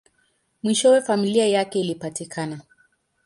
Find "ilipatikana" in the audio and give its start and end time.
1.79-2.59